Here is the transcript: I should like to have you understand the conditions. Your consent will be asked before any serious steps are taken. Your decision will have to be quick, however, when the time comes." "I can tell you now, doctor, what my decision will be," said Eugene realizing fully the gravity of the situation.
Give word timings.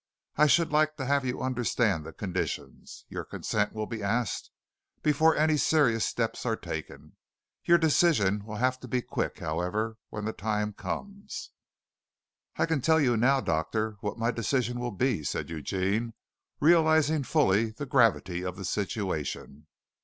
I 0.35 0.47
should 0.47 0.71
like 0.71 0.97
to 0.97 1.05
have 1.05 1.25
you 1.25 1.43
understand 1.43 2.07
the 2.07 2.11
conditions. 2.11 3.05
Your 3.07 3.23
consent 3.23 3.71
will 3.73 3.85
be 3.85 4.01
asked 4.01 4.49
before 5.03 5.35
any 5.35 5.57
serious 5.57 6.07
steps 6.07 6.43
are 6.43 6.55
taken. 6.55 7.17
Your 7.65 7.77
decision 7.77 8.43
will 8.43 8.55
have 8.55 8.79
to 8.79 8.87
be 8.87 9.03
quick, 9.03 9.37
however, 9.37 9.97
when 10.09 10.25
the 10.25 10.33
time 10.33 10.73
comes." 10.73 11.51
"I 12.55 12.65
can 12.65 12.81
tell 12.81 12.99
you 12.99 13.15
now, 13.15 13.41
doctor, 13.41 13.97
what 14.01 14.17
my 14.17 14.31
decision 14.31 14.79
will 14.79 14.89
be," 14.89 15.23
said 15.23 15.51
Eugene 15.51 16.15
realizing 16.59 17.21
fully 17.21 17.69
the 17.69 17.85
gravity 17.85 18.43
of 18.43 18.55
the 18.55 18.65
situation. 18.65 19.67